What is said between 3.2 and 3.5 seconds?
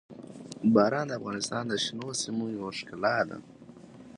ده.